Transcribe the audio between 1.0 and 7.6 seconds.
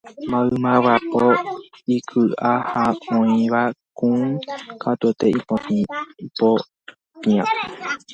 po ikyʼa ha oĩva kũ katuete ipopĩa.